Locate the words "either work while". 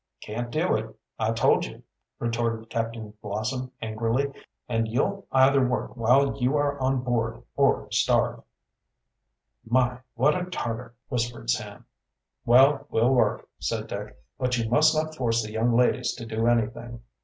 5.31-6.35